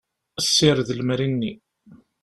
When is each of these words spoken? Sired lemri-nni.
Sired 0.53 0.89
lemri-nni. 0.97 1.53